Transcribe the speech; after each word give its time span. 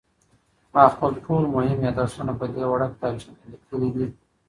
ما 0.73 0.83
خپل 0.93 1.11
ټول 1.25 1.43
مهم 1.55 1.79
یادښتونه 1.85 2.33
په 2.39 2.45
دې 2.53 2.63
وړه 2.67 2.87
کتابچه 2.93 3.31
کې 3.37 3.45
لیکلي 3.51 3.89
دي. 3.95 4.07